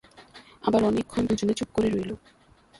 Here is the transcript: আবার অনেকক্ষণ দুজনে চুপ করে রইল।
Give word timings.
আবার 0.63 0.81
অনেকক্ষণ 0.83 1.23
দুজনে 1.25 1.53
চুপ 1.53 1.69
করে 1.73 1.89
রইল। 1.89 2.11